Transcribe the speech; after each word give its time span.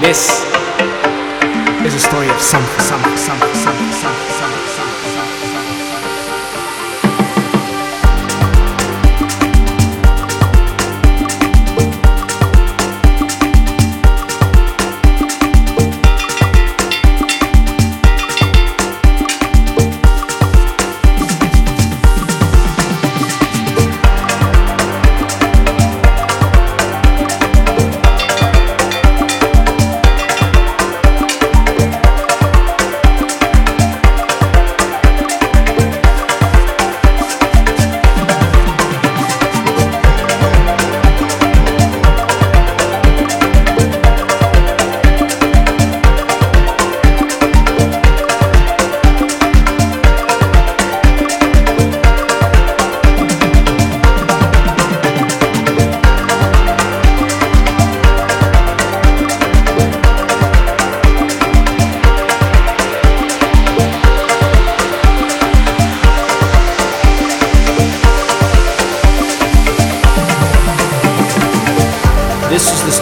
This 0.00 0.30
is 1.84 1.94
a 1.94 2.00
story 2.00 2.30
of 2.30 2.40
something, 2.40 2.80
something, 2.80 3.16
something, 3.18 3.54
something, 3.54 3.92
something. 3.92 4.39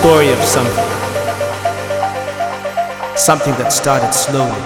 Story 0.08 0.32
of 0.32 0.38
something. 0.38 0.88
Something 3.14 3.52
that 3.60 3.68
started 3.70 4.14
slowly. 4.14 4.56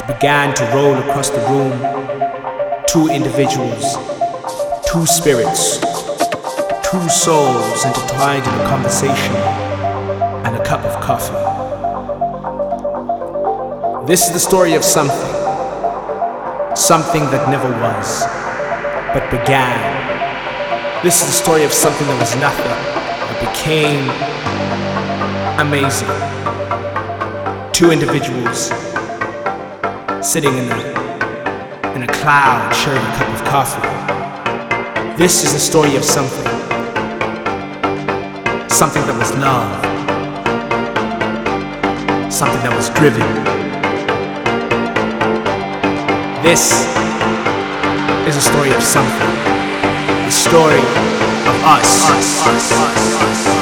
It 0.00 0.06
began 0.08 0.54
to 0.54 0.64
roll 0.72 0.96
across 0.96 1.28
the 1.28 1.44
room. 1.52 1.76
Two 2.86 3.12
individuals, 3.12 3.84
two 4.88 5.04
spirits, 5.04 5.76
two 6.80 7.06
souls 7.10 7.84
intertwined 7.84 8.46
in 8.48 8.54
a 8.54 8.64
conversation 8.72 9.36
and 10.48 10.56
a 10.56 10.64
cup 10.64 10.80
of 10.88 10.98
coffee. 11.04 11.36
This 14.06 14.28
is 14.28 14.32
the 14.32 14.40
story 14.40 14.72
of 14.72 14.82
something. 14.82 15.34
Something 16.74 17.24
that 17.28 17.50
never 17.50 17.68
was, 17.84 18.24
but 19.12 19.30
began. 19.30 19.76
This 21.04 21.20
is 21.20 21.26
the 21.26 21.36
story 21.44 21.64
of 21.64 21.72
something 21.74 22.06
that 22.06 22.18
was 22.18 22.34
nothing, 22.36 23.01
became 23.46 24.08
amazing. 25.58 26.08
Two 27.72 27.90
individuals 27.90 28.70
sitting 30.20 30.54
in 30.56 30.70
a, 30.70 31.94
in 31.94 32.02
a 32.02 32.12
cloud 32.20 32.72
sharing 32.74 33.02
a 33.02 33.12
cup 33.16 33.28
of 33.28 33.44
coffee. 33.44 35.16
This 35.16 35.44
is 35.44 35.52
the 35.52 35.58
story 35.58 35.96
of 35.96 36.04
something. 36.04 36.46
Something 38.68 39.02
that 39.06 39.16
was 39.18 39.30
love. 39.38 39.82
Something 42.32 42.62
that 42.62 42.74
was 42.76 42.88
driven. 42.90 43.28
This 46.42 46.72
is 48.28 48.36
a 48.36 48.40
story 48.40 48.70
of 48.70 48.82
something 48.82 49.52
the 50.32 50.38
story 50.38 51.11
of 51.46 51.64
us. 51.64 53.61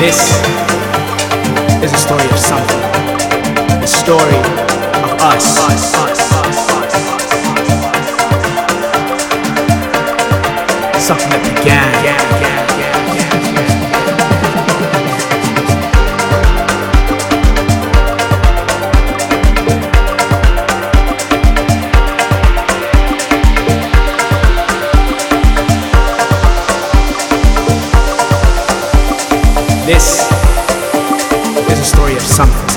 This 0.00 0.30
is 1.84 1.92
a 1.92 1.96
story 1.98 2.24
of 2.24 2.38
something. 2.38 2.80
The 3.82 3.86
story 3.86 4.38
of 5.04 5.20
us. 5.20 5.44
Something 10.96 11.28
that 11.28 11.54
began. 11.54 12.19
This 29.92 30.20
is 31.68 31.80
a 31.80 31.84
story 31.84 32.14
of 32.14 32.22
something. 32.22 32.69